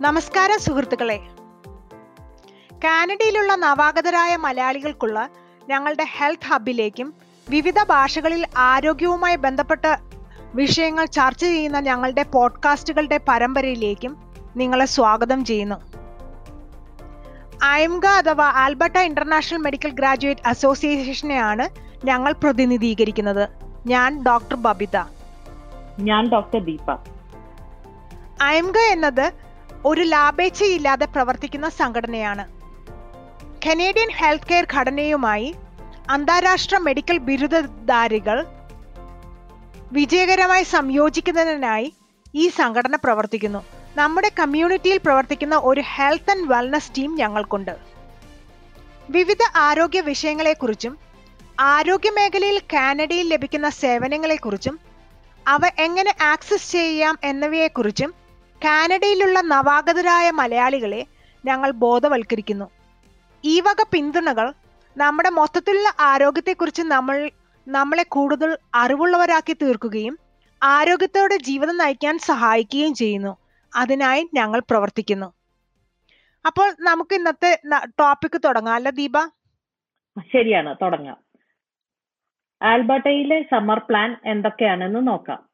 [0.00, 1.20] നമസ്കാരം സുഹൃത്തുക്കളെ.
[2.84, 5.28] കാനഡയിലുള്ള നവാഗതരായ മലയാളികൾക്കുള്ള
[5.68, 7.14] ഞങ്ങളുടെ ഹെൽത്ത് ഹബിലേക്കും
[7.48, 9.96] വിവിധ ഭാഷകളിൽ ആരോഗ്യവുമായി ബന്ധപ്പെട്ട
[10.54, 14.16] വിഷയങ്ങൾ ചർച്ച ചെയ്യുന്ന ഞങ്ങളുടെ പോഡ്കാസ്റ്റുകളുടെ പരമ്പരയിലേക്കും
[14.56, 15.74] നിങ്ങളെ സ്വാഗതം ചെയ്യുന്നു.
[17.62, 21.68] അയംഗ അഥവാ ആൽബർട്ട ഇന്റർനാഷണൽ മെഡിക്കൽ ഗ്രാജുവേറ്റ് അസോസിയേഷനെയാണ്
[22.06, 23.48] ഞങ്ങൾ പ്രതിനിധീകരിക്കുന്നത്.
[23.86, 24.96] ഞാൻ ഡോക്ടർ ബബിത.
[25.98, 26.98] ഞാൻ ഡോക്ടർ ദീപ.
[28.42, 29.45] അയംഗ എന്നത്
[29.88, 32.44] ഒരു ലാഭേച്ഛയില്ലാതെ പ്രവർത്തിക്കുന്ന സംഘടനയാണ്.
[33.64, 35.54] കനേഡിയൻ ഹെൽത്ത് കെയർ ഘടനയുമായി
[36.10, 38.38] അന്താരാഷ്ട്ര മെഡിക്കൽ ബിരുദധാരികൾ
[39.92, 41.88] വിജയകരമായി സംയോജിക്കുന്നതിനായി
[42.34, 43.60] ഈ സംഘടന പ്രവർത്തിക്കുന്നു.
[43.96, 47.74] നമ്മുടെ കമ്മ്യൂണിറ്റിയിൽ പ്രവർത്തിക്കുന്ന ഒരു ഹെൽത്ത് ആൻഡ് വെൽനസ് ടീം ഞങ്ങൾക്കുണ്ട്.
[49.10, 50.94] വിവിധ ആരോഗ്യ വിഷയങ്ങളെക്കുറിച്ചും
[51.60, 54.74] ആരോഗ്യ മേഖലയിൽ കാനഡയിൽ ലഭിക്കുന്ന സേവനങ്ങളെക്കുറിച്ചും
[55.46, 58.25] അവ എങ്ങനെ ആക്സസ് ചെയ്യാം എന്നിവയെക്കുറിച്ചും
[58.64, 61.06] കാനഡയിലുള്ള നവാഗതരായ മലയാളികളെ
[61.44, 62.70] ഞങ്ങൾ ബോധവൽക്കരിക്കുന്നു.
[63.44, 64.52] ഈ വക പിന്തുണകൾ
[64.96, 67.30] നമ്മുടെ മൊത്തത്തിലുള്ള ആരോഗ്യത്തെക്കുറിച്ച് നമ്മൾ
[67.68, 70.18] നമ്മളെ കൂടുതൽ അറിവുള്ളവരാക്കി തീർക്കുകയും
[70.62, 73.36] ആരോഗ്യത്തോടെ ജീവിതം നയിക്കാൻ സഹായിക്കുകയും ചെയ്യുന്നു.
[73.76, 75.32] അതിനായി ഞങ്ങൾ പ്രവർത്തിക്കുന്നു.
[76.46, 78.74] അപ്പോൾ നമുക്ക് ഇന്നത്തെ ടോപ്പിക് തുടങ്ങാം.
[78.74, 79.26] അല്ല ദീപ?
[80.18, 80.76] ശരിയാണ്.
[80.82, 81.16] തുടങ്ങാം.
[82.62, 85.45] ആൽബർട്ടയിലെ സമ്മർ പ്ലാൻ എന്തൊക്കെയാണെന്ന് നോക്കാം.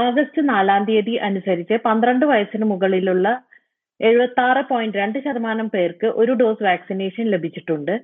[0.00, 3.28] ആഗസ്റ്റ് നാലാം തീയതി അനുസരിച്ച് പന്ത്രണ്ട് വയസ്സിന് മുകളിലുള്ള
[4.00, 7.94] എഴുപത്തി പോയിന്റ് രണ്ട് ശതമാനം പേർക്ക് ഒരു ഡോസ് വാക്സിനേഷൻ ലഭിച്ചിട്ടുണ്ട്.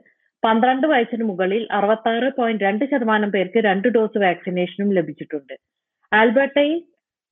[0.42, 5.54] പന്ത്രണ്ട് വയസ്സിന് മുകളിൽ അറുപത്തി പോയിന്റ് രണ്ട് ശതമാനം പേർക്ക് രണ്ട് ഡോസ് വാക്സിനേഷനും ലഭിച്ചിട്ടുണ്ട്.
[6.12, 6.78] ആൽബർട്ടയിൽ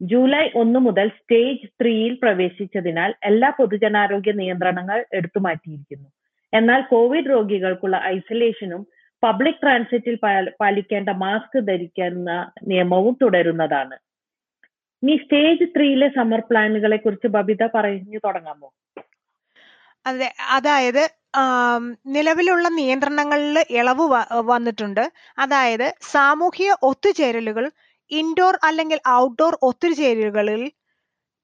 [0.01, 6.09] ജൂലൈ ഒന്ന് മുതൽ സ്റ്റേജ് ത്രീയിൽ പ്രവേശിച്ചതിനാൽ എല്ലാ പൊതുജനാരോഗ്യ നിയന്ത്രണങ്ങൾ എടുത്തു മാറ്റിയിരിക്കുന്നു.
[6.53, 8.83] എന്നാൽ കോവിഡ് രോഗികൾക്കുള്ള ഐസൊലേഷനും
[9.23, 10.17] പബ്ലിക് ട്രാൻസിറ്റിൽ
[10.63, 12.31] പാലിക്കേണ്ട മാസ്ക് ധരിക്കുന്ന
[12.73, 13.97] നിയമവും തുടരുന്നതാണ്.
[15.07, 18.69] ഇനി സ്റ്റേജ് ത്രീയിലെ സമ്മർ പ്ലാനുകളെ കുറിച്ച് ബബിത പറഞ്ഞു തുടങ്ങാമോ?
[20.07, 21.03] അതെ അതായത്
[22.17, 24.05] നിലവിലുള്ള നിയന്ത്രണങ്ങളിൽ ഇളവ്
[24.51, 25.03] വന്നിട്ടുണ്ട്.
[25.45, 27.65] അതായത് സാമൂഹിക ഒത്തുചേരലുകൾ
[28.11, 30.63] ഇൻഡോർ അല്ലെങ്കിൽ ഔട്ട്ഡോർ ഒത്തുചേരലുകളിൽ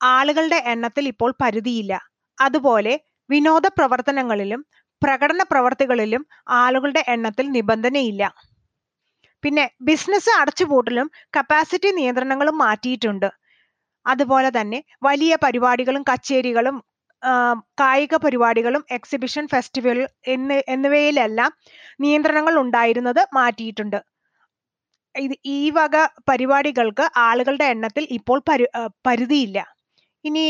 [0.00, 1.92] ആളുകളുടെ എണ്ണത്തിൽ ഇപ്പോൾ പരിധിയില്ല.
[2.38, 2.94] അതുപോലെ
[3.34, 4.62] വിനോദ പ്രവർത്തനങ്ങളിലും
[5.02, 6.24] പ്രകടന പ്രവർത്തികളിലും
[6.62, 8.24] ആളുകളുടെ എണ്ണത്തിൽ നിബന്ധനയില്ല.
[9.44, 11.06] പിന്നെ ബിസിനസ് അടച്ചുപൂട്ടലും
[11.36, 13.30] കപ്പാസിറ്റി നിയന്ത്രണങ്ങളും മാറ്റിയിട്ടുണ്ട്.
[14.06, 16.76] അതുപോലെ തന്നെ വലിയ പരിപാടികളും കച്ചേരികളും
[17.80, 19.98] കായിക പരിപാടികളും എക്സിബിഷൻ ഫെസ്റ്റിവൽ
[20.34, 21.50] എന്നി എന്നിവയിലെല്ലാം
[22.00, 24.00] നിയന്ത്രണങ്ങൾ ഉണ്ടായിരുന്നത് മാറ്റിയിട്ടുണ്ട്.
[25.14, 25.96] ഇത് ഈ വക
[26.30, 28.66] പരിപാടികൾക്ക് ആളുകളുടെ എണ്ണത്തിൽ ഇപ്പോൾ പരി
[29.06, 29.58] പരിധിയില്ല.
[30.24, 30.44] ഇനി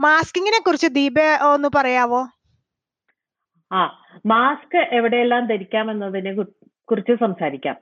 [0.00, 1.18] മാസ്കിങ്ങിനെ കുറിച്ച് ദീപ
[1.52, 2.22] ഒന്ന് പറയാവോ?
[3.70, 3.80] ആ
[4.26, 6.32] മാസ്ക് എവിടെയെല്ലാം ധരിക്കാം എന്നതിനെ
[6.90, 7.76] കുറിച്ച് സംസാരിക്കാം.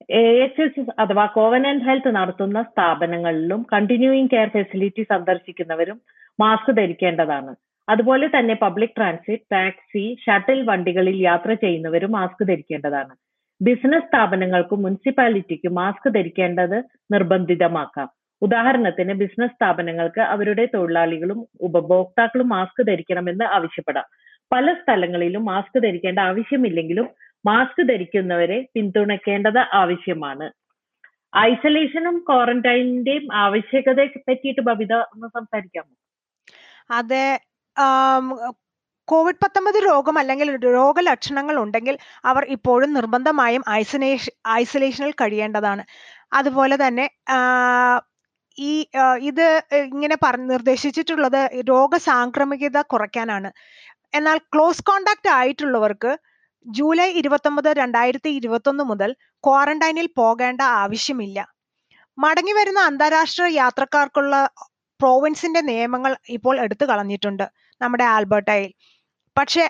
[0.00, 6.00] എ എച്ച് എസ് അഥവാ കോവനന്റ് ഹെൽത്ത് നടത്തുന്ന സ്ഥാപനങ്ങളിലും കണ്ടിന്യൂയിങ് കെയർ ഫെസിലിറ്റി സന്ദർശിക്കുന്നവരും
[6.40, 7.54] മാസ്ക് ധരിക്കേണ്ടതാണ്.
[7.88, 13.14] അതുപോലെ തന്നെ പബ്ലിക് ട്രാൻസിറ്റ് ടാക്സി ഷട്ടിൽ വണ്ടികളിൽ യാത്ര ചെയ്യുന്നവരും മാസ്ക് ധരിക്കേണ്ടതാണ്.
[13.62, 16.78] ബിസിനസ് സ്ഥാപനങ്ങൾക്കും മുനിസിപ്പാലിറ്റിക്കും മാസ്ക് ധരിക്കേണ്ടത്
[17.12, 18.08] നിർബന്ധിതമാക്കാം.
[18.42, 24.04] ഉദാഹരണത്തിന് ബിസിനസ് സ്ഥാപനങ്ങൾക്ക് അവരുടെ തൊഴിലാളികളും ഉപഭോക്താക്കളും മാസ്ക് ധരിക്കണമെന്ന് ആവശ്യപ്പെടാം.
[24.52, 27.06] പല സ്ഥലങ്ങളിലും മാസ്ക് ധരിക്കേണ്ട ആവശ്യമില്ലെങ്കിലും
[27.48, 30.46] മാസ്ക് ധരിക്കുന്നവരെ പിന്തുണയ്ക്കേണ്ടത് ആവശ്യമാണ്.
[31.48, 35.92] ഐസൊലേഷനും ക്വാറന്റൈനിന്റെയും ആവശ്യകതയെ പറ്റിയിട്ട് ബബിത ഒന്ന് സംസാരിക്കാമോ?
[36.90, 37.26] അതെ
[39.08, 41.96] കോവിഡ് പത്തൊമ്പത് രോഗം അല്ലെങ്കിൽ രോഗലക്ഷണങ്ങൾ ഉണ്ടെങ്കിൽ
[42.30, 45.82] അവർ ഇപ്പോഴും നിർബന്ധമായും ഐസൊലേഷൻ ഐസൊലേഷനിൽ കഴിയേണ്ടതാണ്.
[46.38, 47.06] അതുപോലെ തന്നെ
[48.58, 48.72] ഈ
[49.30, 49.46] ഇത്
[49.92, 51.40] ഇങ്ങനെ പറഞ്ഞ് നിർദ്ദേശിച്ചിട്ടുള്ളത്
[51.70, 53.50] രോഗസാംക്രമികത കുറയ്ക്കാനാണ്.
[54.18, 56.12] എന്നാൽ ക്ലോസ് കോണ്ടാക്ട് ആയിട്ടുള്ളവർക്ക്
[56.66, 59.10] ജൂലൈ ഇരുപത്തൊമ്പത് രണ്ടായിരത്തി ഇരുപത്തൊന്ന് മുതൽ
[59.44, 61.38] ക്വാറന്റൈനിൽ പോകേണ്ട ആവശ്യമില്ല.
[62.18, 64.34] മടങ്ങി വരുന്ന അന്താരാഷ്ട്ര യാത്രക്കാർക്കുള്ള
[65.00, 67.46] പ്രോവിൻസിന്റെ നിയമങ്ങൾ ഇപ്പോൾ എടുത്തു കളഞ്ഞിട്ടുണ്ട്
[67.80, 68.70] നമ്മുടെ ആൽബർട്ടയിൽ.
[69.36, 69.64] പക്ഷെ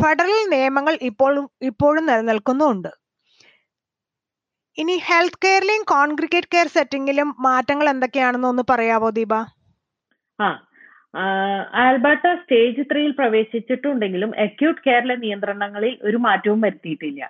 [0.00, 2.90] ഫെഡറൽ നിയമങ്ങൾ ഇപ്പോഴും ഇപ്പോഴും നിലനിൽക്കുന്നുണ്ട്.
[4.78, 9.32] ഇനി ഹെൽത്ത് കെയറിലെയും കോൺഗ്രിഗേറ്റ് കെയർ സെറ്റിംഗിലും മാറ്റങ്ങൾ എന്തൊക്കെയാണെന്ന് ഒന്ന് പറയാവോ ദീപ?
[10.38, 10.48] ആ
[11.82, 17.20] ആൽബർട്ട സ്റ്റേജ് ത്രീയിൽ പ്രവേശിച്ചിട്ടുണ്ടെങ്കിലും അക്യൂട്ട് കെയറിലെ നിയന്ത്രണങ്ങളിൽ ഒരു മാറ്റവും വരുത്തിയിട്ടില്ല.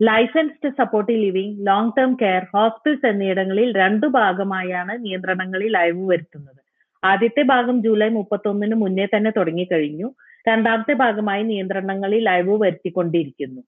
[0.00, 6.60] Licensed supportive living long term care hospitals എന്നിവിടങ്ങളിൽ രണ്ടു ഭാഗമായാണ് നിയന്ത്രണങ്ങളിൽ അയവ് വരുത്തുന്നത്.
[7.02, 10.08] ആദ്യത്തെ ഭാഗം ജൂലൈ മുപ്പത്തൊന്നിന് മുന്നേ തന്നെ തുടങ്ങിക്കഴിഞ്ഞു.
[10.48, 13.62] രണ്ടാമത്തെ ഭാഗമായി നിയന്ത്രണങ്ങളിൽ അയവ് വരുത്തിക്കൊണ്ടിരിക്കുന്നു.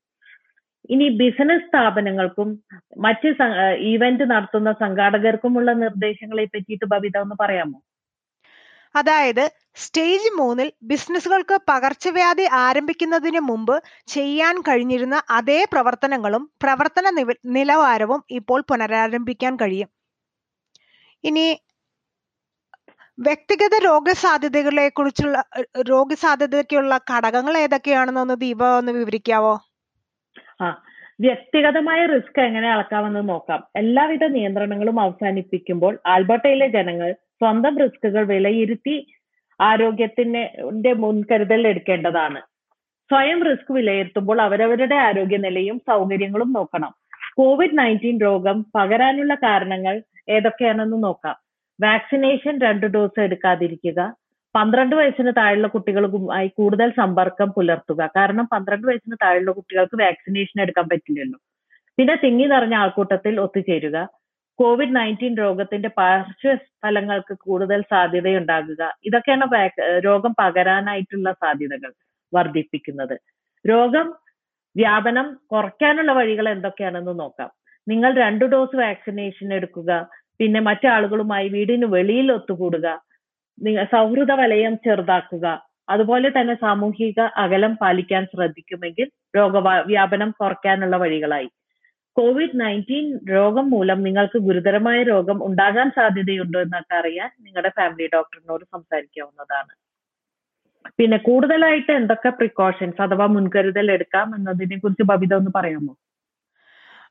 [0.91, 2.49] ഇനി ബിസിനസ് സ്ഥാപനങ്ങൾക്കും
[2.99, 3.29] മറ്റ്
[3.93, 7.79] ഈവന്റ് നടത്തുന്ന സംഘാടകർക്കുമുള്ള നിർദ്ദേശങ്ങളെ പറ്റിയിട്ട് ബബിത ഒന്ന് പറയാമോ?
[8.97, 9.45] അതായത്
[9.75, 13.77] സ്റ്റേജ് മൂന്നിൽ ബിസിനസ്സുകൾക്ക് പകർച്ചവ്യാധി ആരംഭിക്കുന്നതിന് മുമ്പ്
[14.07, 17.11] ചെയ്യാൻ കഴിഞ്ഞിരുന്ന അതേ പ്രവർത്തനങ്ങളും പ്രവർത്തന
[17.57, 19.91] നിലവാരവും ഇപ്പോൾ പുനരാരംഭിക്കാൻ കഴിയും.
[21.25, 21.47] ഇനി
[23.19, 25.45] വ്യക്തിഗത രോഗസാധ്യതകളെ കുറിച്ചുള്ള
[25.91, 29.55] രോഗസാധ്യതയ്ക്കുള്ള ഘടകങ്ങൾ ഏതൊക്കെയാണെന്നൊന്ന് ദീപ ഒന്ന് വിവരിക്കാവോ?
[30.61, 30.67] ആ
[31.21, 33.61] വ്യക്തിഗതമായ റിസ്ക് എങ്ങനെ അളക്കാമെന്ന് നോക്കാം.
[33.77, 37.11] എല്ലാവിധ നിയന്ത്രണങ്ങളും അവസാനിപ്പിക്കുമ്പോൾ ആൽബർട്ടയിലെ ജനങ്ങൾ
[37.41, 39.07] സ്വന്തം റിസ്കുകൾ വിലയിരുത്തി
[39.61, 42.41] ആരോഗ്യത്തിന്റെ മുൻകരുതൽ എടുക്കേണ്ടതാണ്.
[43.11, 46.93] സ്വയം റിസ്ക് വിലയിരുത്തുമ്പോൾ അവരവരുടെ ആരോഗ്യനിലയും സൗകര്യങ്ങളും നോക്കണം.
[47.37, 51.37] കോവിഡ് നയന്റീൻ രോഗം പകരാനുള്ള കാരണങ്ങൾ ഏതൊക്കെയാണെന്ന് നോക്കാം.
[51.83, 54.15] വാക്സിനേഷൻ രണ്ട് ഡോസ് എടുക്കാതിരിക്കുക
[54.55, 58.07] പന്ത്രണ്ട് വയസ്സിന് താഴെയുള്ള കുട്ടികളുമായി കൂടുതൽ സമ്പർക്കം പുലർത്തുക.
[58.17, 61.39] കാരണം പന്ത്രണ്ട് വയസ്സിന് താഴെയുള്ള കുട്ടികൾക്ക് വാക്സിനേഷൻ എടുക്കാൻ പറ്റില്ലല്ലോ.
[61.99, 64.09] പിന്നെ തിങ്ങി നിറഞ്ഞ ആൾക്കൂട്ടത്തിൽ ഒത്തുചേരുക.
[64.59, 68.83] കോവിഡ് നയന്റീൻ രോഗത്തിന്റെ പാർശ്വഫലങ്ങൾക്ക് കൂടുതൽ സാധ്യതയുണ്ടാകുക.
[69.05, 69.71] ഇതൊക്കെയാണ്
[70.05, 71.93] രോഗം പകരാനായിട്ടുള്ള സാധ്യതകൾ
[72.33, 73.17] വർദ്ധിപ്പിക്കുന്നത്.
[73.65, 74.07] രോഗം
[74.77, 77.51] വ്യാപനം കുറയ്ക്കാനുള്ള വഴികൾ എന്തൊക്കെയാണെന്ന് നോക്കാം.
[77.89, 79.91] നിങ്ങൾ രണ്ട് ഡോസ് വാക്സിനേഷൻ എടുക്കുക.
[80.39, 82.87] പിന്നെ മറ്റാളുകളുമായി വീടിന് വെളിയിൽ ഒത്തുകൂടുക.
[83.93, 85.47] സൗഹൃദ വലയം ചെറുതാക്കുക.
[85.89, 91.49] അതുപോലെ തന്നെ സാമൂഹിക അകലം പാലിക്കാൻ ശ്രദ്ധിക്കുമെങ്കിൽ രോഗവ്യാപനം കുറയ്ക്കാനുള്ള വഴികളായി.
[92.19, 99.73] കോവിഡ് നയന്റീൻ രോഗം മൂലം നിങ്ങൾക്ക് ഗുരുതരമായ രോഗം ഉണ്ടാകാൻ സാധ്യതയുണ്ടോ എന്നൊക്കെ അറിയാൻ നിങ്ങളുടെ ഫാമിലി ഡോക്ടറിനോട് സംസാരിക്കാവുന്നതാണ്.
[100.99, 105.95] പിന്നെ കൂടുതലായിട്ട് എന്തൊക്കെ പ്രിക്കോഷൻസ് അഥവാ മുൻകരുതൽ എടുക്കാം എന്നതിനെ കുറിച്ച് ബബിത ഒന്ന് പറയാമോ?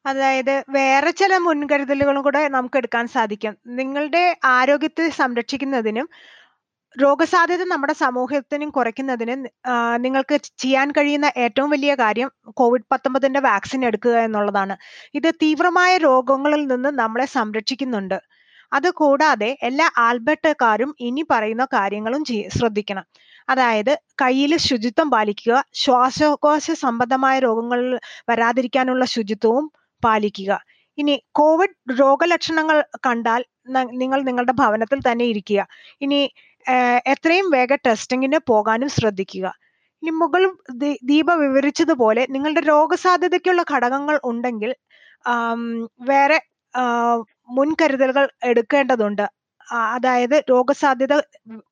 [0.06, 3.54] അതായത് വേറെ ചില മുൻകരുതലുകളും കൂടെ നമുക്ക് എടുക്കാൻ സാധിക്കും.
[3.68, 6.10] നിങ്ങളുടെ ആരോഗ്യത്തെ സംരക്ഷിക്കുന്നതിനും
[6.96, 9.36] രോഗസാധ്യത നമ്മുടെ സമൂഹത്തിനും കുറയ്ക്കുന്നതിന്
[10.06, 14.76] നിങ്ങൾക്ക് ചെയ്യാൻ കഴിയുന്ന ഏറ്റവും വലിയ കാര്യം കോവിഡ് പത്തൊമ്പതിന്റെ വാക്സിൻ എടുക്കുക എന്നുള്ളതാണ്.
[15.14, 18.18] ഇത് തീവ്രമായ രോഗങ്ങളിൽ നിന്ന് നമ്മളെ സംരക്ഷിക്കുന്നുണ്ട്.
[18.72, 22.24] അതുകൂടാതെ എല്ലാ ആൽബർട്ടക്കാരും ഇനി പറയുന്ന കാര്യങ്ങളും
[22.58, 23.06] ശ്രദ്ധിക്കണം.
[23.50, 27.82] അതായത് കയ്യിൽ ശുചിത്വം പാലിക്കുക ശ്വാസകോശ സംബന്ധമായ രോഗങ്ങൾ
[28.30, 29.66] വരാതിരിക്കാനുള്ള ശുചിത്വവും
[30.04, 30.52] പാലിക്കുക.
[30.98, 32.78] ഇനി കോവിഡ് രോഗലക്ഷണങ്ങൾ
[33.08, 33.42] കണ്ടാൽ
[34.02, 35.62] നിങ്ങൾ നിങ്ങളുടെ ഭവനത്തിൽ തന്നെ ഇരിക്കുക.
[36.02, 36.20] ഇനി
[37.14, 39.48] എത്രയും വേഗം ടെസ്റ്റിങ്ങിന് പോകാനും ശ്രദ്ധിക്കുക.
[40.04, 40.52] ഇനി മുകളിൽ
[41.12, 44.72] ദീപ വിവരിച്ചതുപോലെ നിങ്ങളുടെ രോഗസാധ്യതയ്ക്കുള്ള ഘടകങ്ങൾ ഉണ്ടെങ്കിൽ
[46.12, 46.38] വേറെ
[47.58, 49.26] മുൻകരുതലുകൾ എടുക്കേണ്ടതുണ്ട്.
[49.94, 51.14] അതായത് രോഗസാധ്യത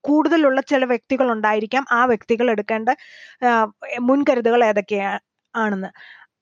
[0.08, 1.84] കൂടുതലുള്ള ചില വ്യക്തികൾ ഉണ്ടായിരിക്കാം.
[1.98, 2.90] ആ വ്യക്തികൾ എടുക്കേണ്ട
[4.10, 5.20] മുൻകരുതലുകൾ ഏതൊക്കെയാണ്
[5.54, 5.90] ആണെന്ന്.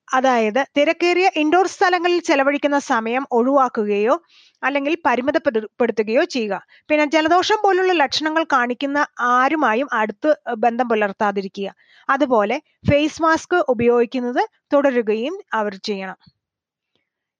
[0.08, 4.22] അതായത് തിരക്കേറിയ ഇൻഡോർ സ്ഥലങ്ങളിൽ ചെലവഴിക്കുന്ന സമയം ഒഴിവാക്കുകയോ
[4.62, 6.66] അല്ലെങ്കിൽ പരിമിതപ്പെടുത്തുകയോ ചെയ്യുക.
[6.88, 11.68] പിന്നെ ജലദോഷം പോലുള്ള ലക്ഷണങ്ങൾ കാണിക്കുന്ന ആരുമായും അടുത്ത് ബന്ധം പുലർത്താതിരിക്കുക.
[12.08, 16.18] അതുപോലെ ഫേസ് മാസ്ക് ഉപയോഗിക്കുന്നത് തുടരുകയും അവർ ചെയ്യണം.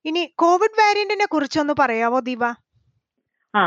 [0.04, 2.44] ഇനി കോവിഡ് വാരിയന്റിനെ കുറിച്ചൊന്ന് പറയാവോ ദീപ?
[3.54, 3.62] ആ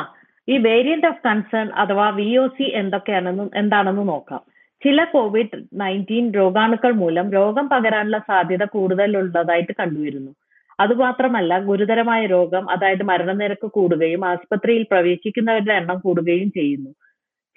[0.50, 4.55] ഈ വേരിയന്റ് ഓഫ് കൺസേൺ അഥവാ വി ഒ സി എന്തൊക്കെയാണെന്നും എന്താണെന്ന് നോക്കാം.
[4.86, 10.32] ചില കോവിഡ് നയന്റീൻ രോഗാണുക്കൾ മൂലം രോഗം പകരാനുള്ള സാധ്യത കൂടുതലുള്ളതായിട്ട് കണ്ടുവരുന്നു.
[10.80, 16.90] അതുമാത്രമല്ല ഗുരുതരമായ രോഗം അതായത് മരണനിരക്ക് കൂടുകയും ആസ്പത്രിയിൽ പ്രവേശിക്കുന്നവരുടെ എണ്ണം കൂടുകയും ചെയ്യുന്നു.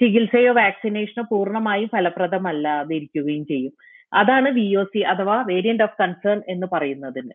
[0.00, 3.72] ചികിത്സയോ വാക്സിനേഷനോ പൂർണമായും ഫലപ്രദമല്ലാതിരിക്കുകയും ചെയ്യും.
[4.12, 7.32] അതാണ് വി ഒ സി അഥവാ വേരിയന്റ് ഓഫ് കൺസേൺ എന്ന് പറയുന്നതിന്.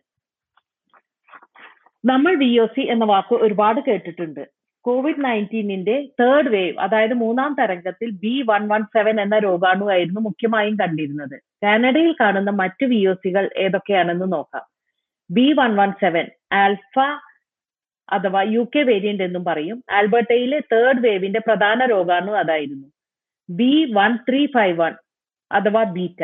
[2.04, 4.63] നമ്മൾ വി ഒ സി എന്ന വാക്ക് ഒരുപാട് കേട്ടിട്ടുണ്ട്.
[4.84, 10.74] കോവിഡ് നയന്റീനിന്റെ തേർഡ് വേവ് അതായത് മൂന്നാം തരംഗത്തിൽ ബി വൺ വൺ സെവൻ എന്ന രോഗാണു ആയിരുന്നു മുഖ്യമായും
[10.76, 11.40] കണ്ടിരുന്നത്.
[11.64, 14.66] കാനഡയിൽ കാണുന്ന മറ്റു സികൾ ഏതൊക്കെയാണെന്ന് നോക്കാം.
[15.30, 16.98] B one one seven alpha
[18.12, 19.84] അഥവാ യു കെ വേരിയന്റ് എന്നും പറയും.
[19.90, 22.88] ആൽബർട്ടയിലെ തേർഡ് വേവിന്റെ പ്രധാന രോഗാണു അതായിരുന്നു.
[23.50, 24.94] B one three five one
[25.52, 26.22] അഥവാ ബീറ്റ.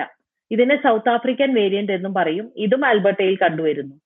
[0.50, 2.52] ഇതിനെ സൗത്ത് ആഫ്രിക്കൻ വേരിയന്റ് എന്നും പറയും.
[2.57, 3.97] ഇതും ആൽബർട്ടയിൽ കണ്ടുവരുന്നു.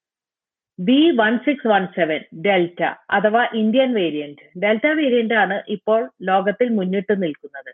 [0.79, 7.23] B one six one seven delta അഥവാ ഇന്ത്യൻ വേരിയന്റ് ഡെൽറ്റ വേരിയന്റ് ആണ് ഇപ്പോൾ ലോകത്തിൽ മുന്നിട്ട്
[7.23, 7.73] നിൽക്കുന്നത്.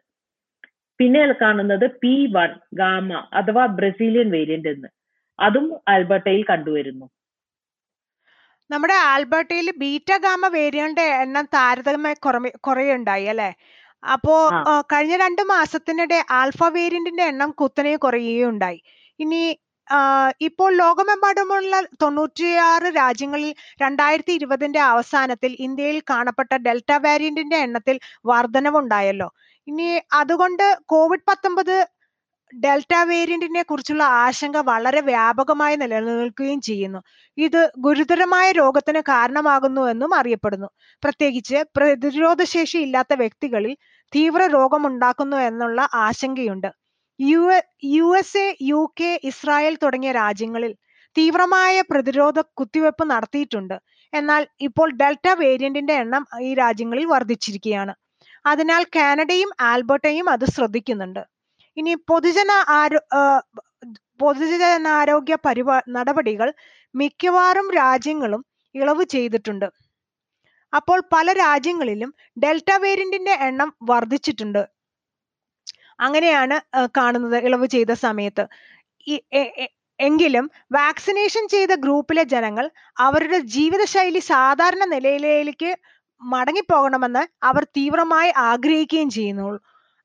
[1.00, 4.88] പിന്നെ കാണുന്നത് പി വൺ ഗാമ അഥവാ ബ്രസീലിയൻ വേരിയന്റ് എന്ന്.
[5.38, 7.06] അതും ആൽബർട്ടയിൽ കണ്ടുവരുന്നു.
[8.70, 12.12] നമ്മുടെ ആൽബർട്ടയിൽ ബീറ്റ ഗാമ വേരിയന്റ് എണ്ണം താരതമ്യ
[12.66, 13.50] കുറയുണ്ടായി അല്ലെ?
[14.12, 14.34] അപ്പോ
[14.92, 18.80] കഴിഞ്ഞ രണ്ട് മാസത്തിനിടെ ആൽഫ വേരിയന്റിന്റെ എണ്ണം കുത്തനെ കുറയുകയുണ്ടായി.
[19.20, 19.40] ഇനി
[20.40, 29.28] ഇപ്പോൾ ലോകമെമ്പാടുമുള്ള തൊണ്ണൂറ്റിയാറ് രാജ്യങ്ങളിൽ രണ്ടായിരത്തി ഇരുപതിന്റെ അവസാനത്തിൽ ഇന്ത്യയിൽ കാണപ്പെട്ട ഡെൽറ്റ വേരിയന്റിന്റെ എണ്ണത്തിൽ വർധനവുണ്ടായല്ലോ.
[29.68, 31.74] ഇനി അതുകൊണ്ട് കോവിഡ് പത്തൊമ്പത്
[32.54, 37.00] ഡെൽറ്റ വേരിയന്റിനെ കുറിച്ചുള്ള ആശങ്ക വളരെ വ്യാപകമായി നിലനിൽക്കുകയും ചെയ്യുന്നു.
[37.38, 40.68] ഇത് ഗുരുതരമായ രോഗത്തിന് കാരണമാകുന്നുവെന്നും അറിയപ്പെടുന്നു.
[41.02, 43.74] പ്രത്യേകിച്ച് പ്രതിരോധശേഷി ഇല്ലാത്ത വ്യക്തികളിൽ
[44.12, 46.70] തീവ്ര രോഗമുണ്ടാക്കുന്നു എന്നുള്ള ആശങ്കയുണ്ട്.
[47.28, 47.40] U
[47.94, 50.72] U S A U K Israel തുടങ്ങിയ രാജ്യങ്ങളിൽ
[51.16, 53.74] തീവ്രമായ പ്രതിരോധ കുത്തിവെപ്പ് നടത്തിയിട്ടുണ്ട്.
[54.12, 57.94] എന്നാൽ ഇപ്പോൾ ഡെൽറ്റ വേരിയന്റിന്റെ എണ്ണം ഈ രാജ്യങ്ങളിൽ വർദ്ധിച്ചിരിക്കുകയാണ്.
[58.50, 61.22] അതിനാൽ കാനഡയും ആൽബർട്ടയും അത് ശ്രദ്ധിക്കുന്നുണ്ട്.
[61.76, 63.00] ഇനി പൊതുജന ആരോ
[64.22, 66.48] പൊതുജനാരോഗ്യ പരിപാ നടപടികൾ
[66.94, 68.42] മിക്കവാറും രാജ്യങ്ങളും
[68.74, 69.68] ഇളവ് ചെയ്തിട്ടുണ്ട്.
[70.72, 72.10] അപ്പോൾ പല രാജ്യങ്ങളിലും
[72.42, 74.62] ഡെൽറ്റ വേരിയന്റിന്റെ എണ്ണം വർദ്ധിച്ചിട്ടുണ്ട്.
[76.00, 76.56] അങ്ങനെയാണ്
[76.98, 78.44] കാണുന്നത് ഇളവ് ചെയ്ത സമയത്ത്.
[79.98, 82.66] എങ്കിലും വാക്സിനേഷൻ ചെയ്ത ഗ്രൂപ്പിലെ ജനങ്ങൾ
[82.96, 85.70] അവരുടെ ജീവിതശൈലി സാധാരണ നിലയിലേക്ക്
[86.22, 89.48] മടങ്ങിപ്പോകണമെന്ന് അവർ തീവ്രമായി ആഗ്രഹിക്കുകയും ചെയ്യുന്നു.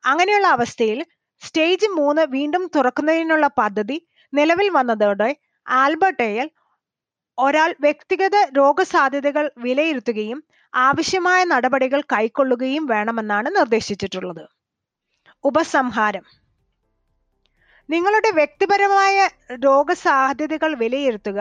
[0.04, 1.00] അങ്ങനെയുള്ള അവസ്ഥയിൽ
[1.42, 3.98] സ്റ്റേജ് മൂന്ന് വീണ്ടും തുറക്കുന്നതിനുള്ള പദ്ധതി
[4.34, 5.30] നിലവിൽ വന്നതോടെ
[5.66, 6.48] ആൽബർട്ടയിൽ
[7.38, 10.40] ഒരാൾ വ്യക്തിഗത രോഗസാധ്യതകൾ വിലയിരുത്തുകയും
[10.74, 14.46] ആവശ്യമായ നടപടികൾ കൈക്കൊള്ളുകയും വേണമെന്നാണ് നിർദ്ദേശിച്ചിട്ടുള്ളത്.
[15.46, 16.26] ഉപസംഹാരം.
[17.90, 19.18] നിങ്ങളുടെ വ്യക്തിപരമായ
[19.66, 21.40] രോഗസാധ്യതകൾ വിലയിരുത്തുക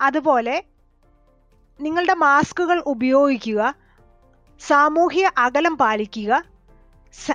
[0.00, 0.56] അതുപോലെ
[1.80, 3.60] നിങ്ങളുടെ മാസ്കുകൾ ഉപയോഗിക്കുക
[4.60, 6.32] സാമൂഹ്യ അകലം പാലിക്കുക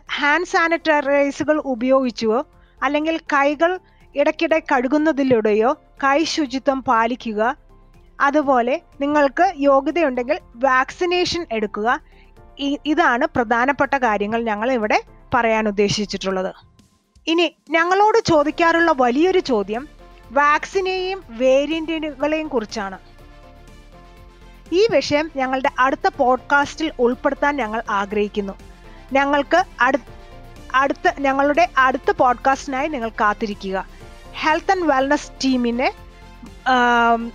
[0.09, 2.39] ഹാൻഡ് സാനിറ്റൈസറുകൾ ഉപയോഗിച്ചുവോ
[2.81, 3.71] അല്ലെങ്കിൽ കൈകൾ
[4.15, 5.71] ഇടയ്ക്കിടെ കഴുകുന്നതിലൂടെയോ
[6.03, 7.41] കൈ ശുചിത്വം പാലിക്കുക
[8.19, 11.87] അതുപോലെ നിങ്ങൾക്ക് യോഗ്യതയുണ്ടെങ്കിൽ വാക്സിനേഷൻ എടുക്കുക
[12.85, 14.99] ഇതാണ് പ്രധാനപ്പെട്ട കാര്യങ്ങൾ ഞങ്ങൾ ഇവിടെ
[15.35, 16.55] പറയാൻ ഉദ്ദേശിച്ചിട്ടുള്ളത്.
[17.27, 19.87] ഇനി ഞങ്ങളോട് ചോദിക്കാറുള്ള വലിയൊരു ചോദ്യം
[20.31, 22.97] വാക്സിനെയും വേരിയന്റുകളെയും കുറിച്ചാണ്.
[24.71, 28.53] ഈ വിഷയം ഞങ്ങളുടെ അടുത്ത പോഡ്കാസ്റ്റിൽ ഉൾപ്പെടുത്താൻ ഞങ്ങൾ ആഗ്രഹിക്കുന്നു.
[29.13, 30.01] ഞങ്ങൾക്ക് അടു-
[30.75, 33.87] അടുത്ത ഞങ്ങളുടെ അടുത്ത പോഡ്കാസ്റ്റിനായി നിങ്ങൾ കാത്തിരിക്കുക.
[34.33, 36.05] ഹെൽത്ത് ആൻഡ് വെൽനസ് ടീമിന്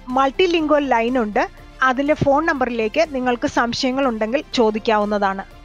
[0.09, 1.51] മൾട്ടി ലിംഗ്വൽ ലൈൻ ഉണ്ട്.
[1.83, 5.60] അതിലെ ഫോൺ നമ്പറിലേക്ക് നിങ്ങൾക്ക് സംശയങ്ങൾ ഉണ്ടെങ്കിൽ ചോദിക്കാവുന്നതാണ്.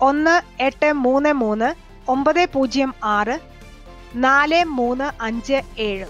[0.00, 1.74] ഒന്ന് എട്ട് മൂന്ന് മൂന്ന്
[2.10, 3.38] ഒമ്പത് പൂജ്യം ആറ്
[4.14, 6.06] നാല് മൂന്ന് അഞ്ച് ഏഴ്.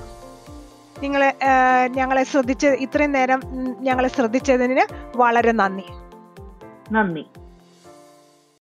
[1.03, 1.33] നിങ്ങൾ
[1.89, 3.43] ഞങ്ങളെ ശ്രദ്ധിച്ച ഇത്രയും നേരം
[3.81, 4.85] ഞങ്ങളെ ശ്രദ്ധിച്ചതിന്
[5.17, 5.85] വളരെ നന്ദി.
[6.93, 7.25] നന്ദി.